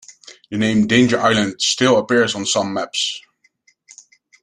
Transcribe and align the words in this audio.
The 0.49 0.57
name 0.57 0.87
"Danger 0.87 1.19
Island" 1.19 1.61
still 1.61 1.99
appears 1.99 2.33
on 2.33 2.47
some 2.47 2.73
maps. 2.73 3.21